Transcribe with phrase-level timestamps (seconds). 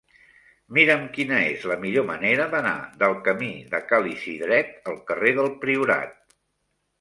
[0.75, 2.71] Mira'm quina és la millor manera d'anar
[3.03, 6.19] del camí de Ca l'Isidret al carrer del Priorat.